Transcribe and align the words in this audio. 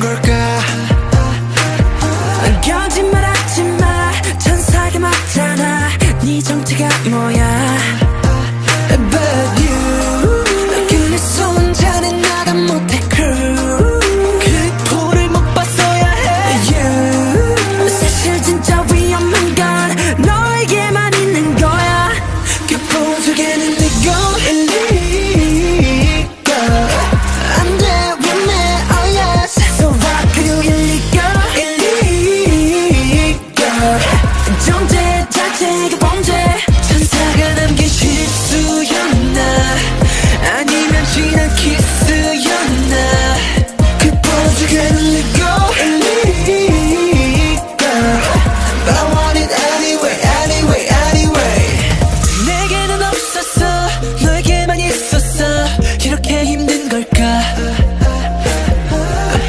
걸까 0.00 0.58
견지 2.62 3.02
말았지 3.04 3.64
마 3.80 4.12
천사게 4.38 4.98
맞잖아 4.98 5.88
네 6.22 6.40
정체가 6.42 6.88
뭐야 7.10 7.49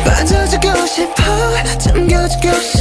빠져주고 0.03 0.85
싶어 0.85 1.77
잠겨주고 1.77 2.59
싶어 2.59 2.80